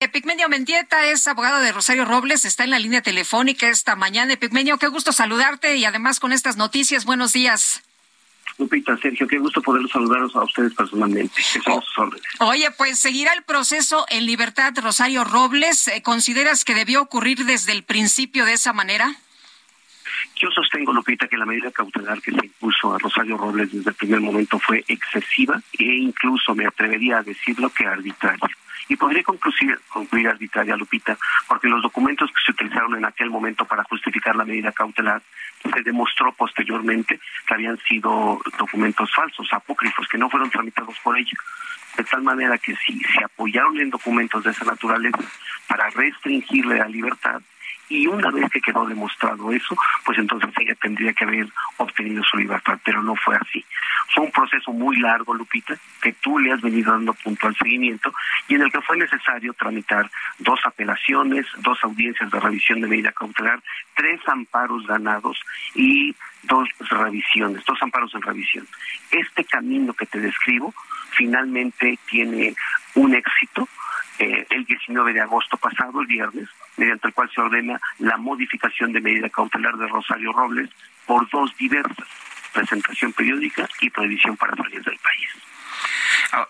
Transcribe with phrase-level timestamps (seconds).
[0.00, 4.32] Epigmenio Mendieta es abogado de Rosario Robles, está en la línea telefónica esta mañana.
[4.32, 7.04] Epigmenio, qué gusto saludarte y además con estas noticias.
[7.04, 7.82] Buenos días.
[8.58, 11.42] Lupita, Sergio, qué gusto poder saludaros a ustedes personalmente.
[12.38, 15.88] Oye, pues seguirá el proceso en libertad Rosario Robles.
[15.88, 19.16] Eh, ¿Consideras que debió ocurrir desde el principio de esa manera?
[20.36, 23.96] Yo sostengo, Lupita, que la medida cautelar que se impuso a Rosario Robles desde el
[23.96, 28.48] primer momento fue excesiva e incluso me atrevería a decirlo que arbitraria.
[28.88, 31.16] Y podría concluir, concluir arbitraria, Lupita,
[31.46, 35.22] porque los documentos que se utilizaron en aquel momento para justificar la medida cautelar
[35.62, 41.36] se demostró posteriormente que habían sido documentos falsos, apócrifos, que no fueron tramitados por ella.
[41.96, 45.18] De tal manera que si se apoyaron en documentos de esa naturaleza
[45.66, 47.42] para restringirle la libertad,
[47.88, 52.36] y una vez que quedó demostrado eso, pues entonces ella tendría que haber obtenido su
[52.36, 53.64] libertad, pero no fue así.
[54.14, 58.12] Fue un proceso muy largo, Lupita, que tú le has venido dando punto al seguimiento
[58.48, 63.12] y en el que fue necesario tramitar dos apelaciones, dos audiencias de revisión de medida
[63.12, 63.60] cautelar,
[63.94, 65.38] tres amparos ganados
[65.74, 68.66] y dos revisiones, dos amparos en revisión.
[69.10, 70.74] Este camino que te describo
[71.10, 72.54] finalmente tiene
[72.94, 73.68] un éxito
[74.18, 78.92] eh, el 19 de agosto pasado, el viernes, mediante el cual se ordena la modificación
[78.92, 80.70] de medida cautelar de Rosario Robles
[81.06, 82.06] por dos diversas,
[82.52, 85.28] presentación periódica y prohibición para salir del país.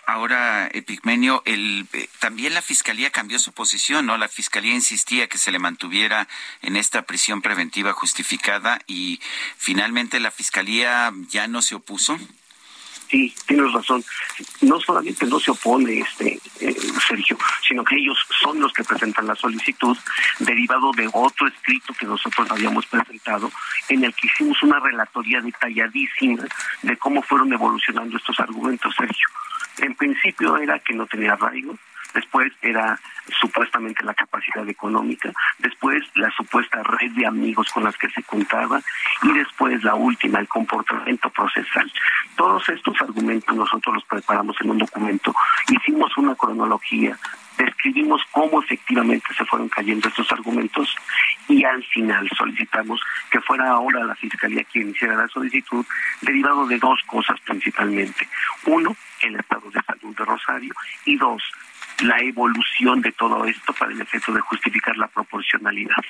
[0.07, 4.17] Ahora, Epigmenio, el, eh, también la Fiscalía cambió su posición, ¿no?
[4.17, 6.27] La Fiscalía insistía que se le mantuviera
[6.63, 9.21] en esta prisión preventiva justificada y
[9.57, 12.19] finalmente la Fiscalía ya no se opuso.
[13.09, 14.05] Sí, tienes razón.
[14.61, 16.77] No solamente no se opone este eh,
[17.07, 19.97] Sergio, sino que ellos son los que presentan la solicitud
[20.41, 23.51] derivado de otro escrito que nosotros habíamos presentado
[23.89, 26.45] en el que hicimos una relatoría detalladísima
[26.83, 29.29] de cómo fueron evolucionando estos argumentos, Sergio.
[29.89, 31.75] En principio era que no tenía arraigo,
[32.13, 33.01] después era
[33.41, 38.83] supuestamente la capacidad económica, después la supuesta red de amigos con las que se contaba
[39.23, 41.91] y después la última, el comportamiento procesal.
[42.37, 45.35] Todos estos argumentos nosotros los preparamos en un documento,
[45.71, 47.19] hicimos una cronología,
[47.57, 50.95] describimos cómo efectivamente se fueron cayendo estos argumentos
[51.49, 53.01] y al final solicitamos
[53.31, 55.87] que fuera ahora la Fiscalía quien hiciera la solicitud,
[56.21, 58.29] derivado de dos cosas principalmente.
[58.67, 60.75] Uno, el estado de salud de Rosario
[61.05, 61.43] y dos,
[62.01, 66.05] la evolución de todo esto para el efecto de justificar la proporcionalidad.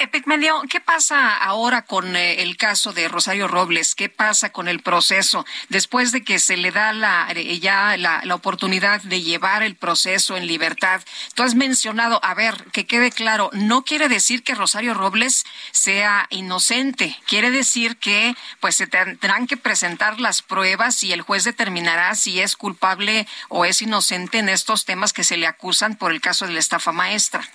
[0.00, 3.96] Epigmenio, ¿qué pasa ahora con eh, el caso de Rosario Robles?
[3.96, 8.20] ¿Qué pasa con el proceso después de que se le da la, eh, ya la,
[8.24, 11.02] la, oportunidad de llevar el proceso en libertad?
[11.34, 16.26] Tú has mencionado, a ver, que quede claro, no quiere decir que Rosario Robles sea
[16.30, 22.14] inocente, quiere decir que pues se tendrán que presentar las pruebas y el juez determinará
[22.14, 26.20] si es culpable o es inocente en estos temas que se le acusan por el
[26.20, 27.48] caso de la estafa maestra.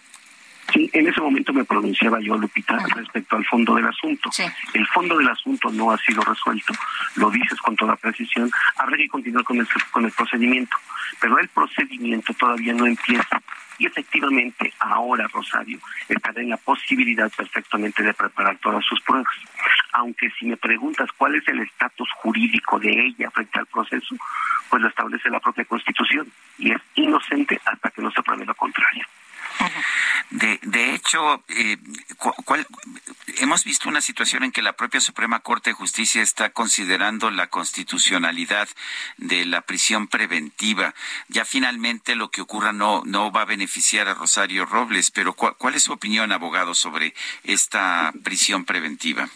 [0.74, 4.32] Sí, en ese momento me pronunciaba yo, Lupita, respecto al fondo del asunto.
[4.74, 6.74] El fondo del asunto no ha sido resuelto,
[7.16, 10.76] lo dices con toda precisión, habrá que continuar con el, con el procedimiento,
[11.22, 13.40] pero el procedimiento todavía no empieza.
[13.78, 19.34] Y efectivamente, ahora Rosario estará en la posibilidad perfectamente de preparar todas sus pruebas.
[19.94, 24.16] Aunque si me preguntas cuál es el estatus jurídico de ella frente al proceso,
[24.70, 28.56] pues lo establece la propia Constitución y es inocente hasta que no se pruebe lo
[28.56, 29.06] contrario.
[30.30, 31.78] De, de hecho, eh,
[33.38, 37.48] hemos visto una situación en que la propia Suprema Corte de Justicia está considerando la
[37.48, 38.68] constitucionalidad
[39.18, 40.94] de la prisión preventiva.
[41.28, 45.76] Ya finalmente lo que ocurra no, no va a beneficiar a Rosario Robles, pero ¿cuál,
[45.76, 47.14] es su opinión, abogado, sobre
[47.44, 49.30] esta prisión preventiva?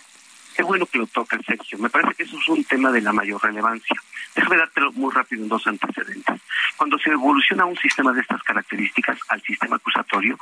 [0.55, 1.77] Qué bueno que lo toca, Sergio.
[1.77, 3.95] Me parece que eso es un tema de la mayor relevancia.
[4.37, 6.41] Déjame dártelo muy rápido en dos antecedentes.
[6.77, 10.37] Cuando se evoluciona un sistema de estas características al sistema acusatorio,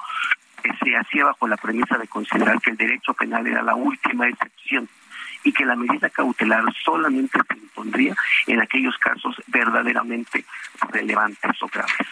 [0.66, 4.28] eh, se hacía bajo la premisa de considerar que el derecho penal era la última
[4.28, 4.90] excepción
[5.46, 8.14] y que la medida cautelar solamente se impondría
[8.48, 10.44] en aquellos casos verdaderamente
[10.92, 12.08] relevantes o graves.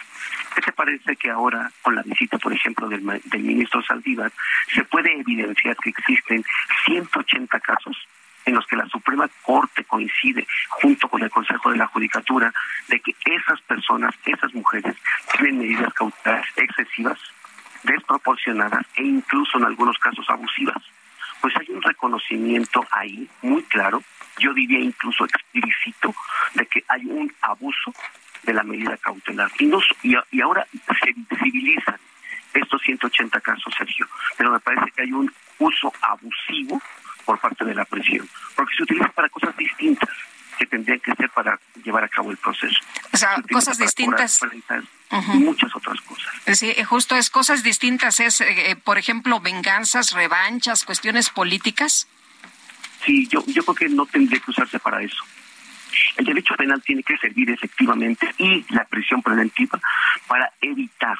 [0.56, 4.32] ¿Qué te parece que ahora, con la visita, por ejemplo, del, del ministro Saldívar,
[4.74, 6.46] se puede evidenciar que existen
[6.86, 7.98] 180 casos
[8.46, 12.52] en los que la Suprema Corte coincide junto con el Consejo de la Judicatura
[12.88, 14.96] de que esas personas, esas mujeres,
[15.34, 17.20] tienen medidas cautelares excesivas,
[17.84, 20.82] desproporcionadas e incluso en algunos casos abusivas.
[21.42, 24.02] Pues hay un reconocimiento ahí muy claro,
[24.40, 26.16] yo diría incluso explícito,
[26.56, 27.94] de que hay un abuso
[28.42, 29.52] de la medida cautelar.
[29.60, 32.00] Y, no, y, y ahora se visibilizan
[32.56, 34.08] estos 180 casos, Sergio,
[34.38, 36.82] pero me parece que hay un uso abusivo
[37.26, 38.28] por parte de la prisión,
[38.86, 40.10] se utiliza para cosas distintas
[40.58, 42.80] que tendrían que ser para llevar a cabo el proceso.
[43.12, 44.40] O sea, cosas distintas.
[45.36, 46.34] Muchas otras cosas.
[46.58, 52.08] Sí, eh, justo es cosas distintas, es, eh, eh, por ejemplo, venganzas, revanchas, cuestiones políticas.
[53.06, 55.24] Sí, yo, yo creo que no tendría que usarse para eso.
[56.18, 59.80] El derecho penal tiene que servir efectivamente y la prisión preventiva
[60.28, 61.18] para evitar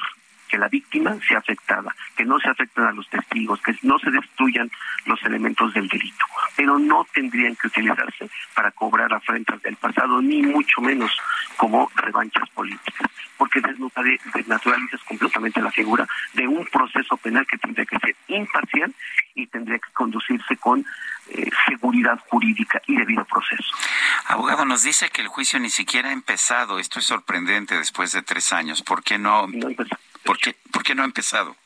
[0.54, 4.08] que la víctima sea afectada, que no se afecten a los testigos, que no se
[4.08, 4.70] destruyan
[5.04, 6.24] los elementos del delito,
[6.54, 11.10] pero no tendrían que utilizarse para cobrar afrentas del pasado, ni mucho menos
[11.56, 17.98] como revanchas políticas, porque desnaturalizas completamente la figura de un proceso penal que tendría que
[17.98, 18.94] ser imparcial
[19.34, 20.86] y tendría que conducirse con
[21.30, 23.74] eh, seguridad jurídica y debido proceso.
[24.26, 26.78] Abogado, nos dice que el juicio ni siquiera ha empezado.
[26.78, 28.82] Esto es sorprendente después de tres años.
[28.82, 29.48] ¿Por qué no?
[29.48, 29.68] no
[30.24, 31.56] ¿Por qué, ¿Por qué no ha empezado?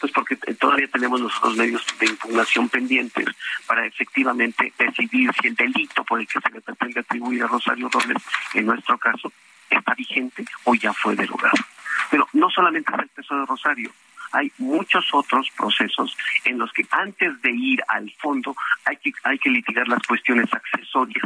[0.00, 3.26] Pues porque todavía tenemos los medios de impugnación pendientes
[3.66, 7.88] para efectivamente decidir si el delito por el que se le pretende atribuir a Rosario
[7.88, 9.32] Robles, en nuestro caso,
[9.70, 11.56] está vigente o ya fue derogado.
[12.10, 13.92] Pero no solamente es el caso de Rosario,
[14.34, 18.54] hay muchos otros procesos en los que antes de ir al fondo
[18.84, 21.24] hay que, hay que litigar las cuestiones accesorias.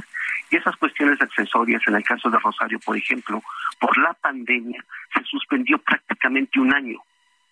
[0.51, 3.43] Y esas cuestiones accesorias, en el caso de Rosario, por ejemplo,
[3.81, 4.85] por la pandemia,
[5.15, 6.99] se suspendió prácticamente un año.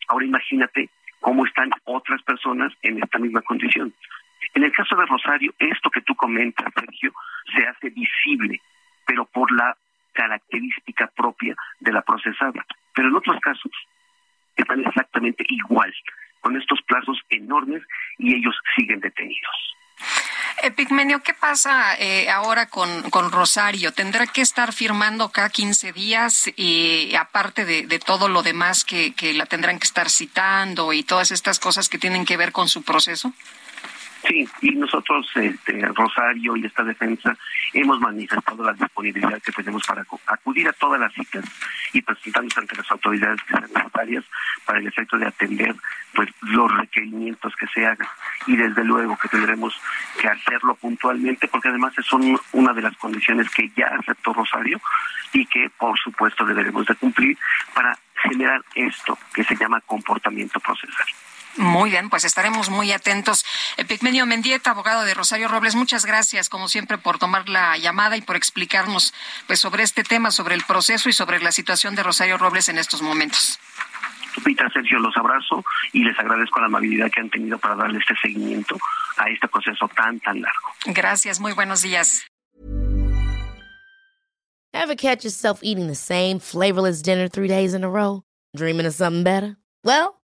[0.08, 0.90] Ahora imagínate
[1.20, 3.92] cómo están otras personas en esta misma condición.
[4.54, 7.12] En el caso de Rosario, esto que tú comentas, Sergio,
[7.54, 8.60] se hace visible,
[9.06, 9.76] pero por la
[10.12, 12.64] característica propia de la procesada.
[12.94, 13.72] Pero en otros casos,
[14.56, 15.92] están exactamente igual,
[16.40, 17.82] con estos plazos enormes
[18.18, 19.75] y ellos siguen detenidos.
[20.66, 23.92] Epigmenio, ¿qué pasa eh, ahora con, con, Rosario?
[23.92, 29.14] ¿Tendrá que estar firmando cada 15 días y aparte de, de todo lo demás que,
[29.14, 32.68] que, la tendrán que estar citando y todas estas cosas que tienen que ver con
[32.68, 33.32] su proceso?
[34.26, 37.36] Sí, y nosotros, este, Rosario y esta defensa,
[37.72, 41.44] hemos manifestado la disponibilidad que tenemos para acudir a todas las citas
[41.92, 44.24] y presentarnos ante las autoridades que sean necesarias
[44.64, 45.76] para el efecto de atender
[46.12, 48.08] pues los requerimientos que se hagan.
[48.48, 49.80] Y desde luego que tendremos
[50.20, 52.12] que hacerlo puntualmente, porque además es
[52.52, 54.80] una de las condiciones que ya aceptó Rosario
[55.32, 57.38] y que por supuesto deberemos de cumplir
[57.74, 61.06] para generar esto que se llama comportamiento procesal.
[61.56, 63.44] Muy bien, pues estaremos muy atentos.
[63.76, 68.20] Epigmenio Mendieta, abogado de Rosario Robles, muchas gracias, como siempre, por tomar la llamada y
[68.20, 69.14] por explicarnos
[69.46, 72.78] pues, sobre este tema, sobre el proceso y sobre la situación de Rosario Robles en
[72.78, 73.58] estos momentos.
[74.36, 78.14] Lupita, Sergio, los abrazo y les agradezco la amabilidad que han tenido para darle este
[78.20, 78.76] seguimiento
[79.16, 80.68] a este proceso tan, tan largo.
[80.86, 82.26] Gracias, muy buenos días.
[84.74, 88.24] Ever catch yourself eating the same flavorless dinner three days in a row?
[88.54, 89.56] Dreaming of something better?
[89.82, 90.15] Well,